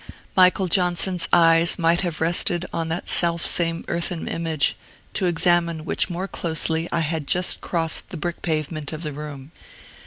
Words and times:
Michael 0.35 0.67
Johnson's 0.67 1.29
eyes 1.31 1.77
might 1.77 2.01
have 2.01 2.19
rested 2.21 2.65
on 2.73 2.89
that 2.89 3.07
selfsame 3.07 3.83
earthen 3.87 4.27
image, 4.27 4.75
to 5.13 5.27
examine 5.27 5.85
which 5.85 6.09
more 6.09 6.27
closely 6.27 6.89
I 6.91 7.01
had 7.01 7.27
just 7.27 7.61
crossed 7.61 8.09
the 8.09 8.17
brick 8.17 8.41
pavement 8.41 8.93
of 8.93 9.03
the 9.03 9.13
room. 9.13 9.51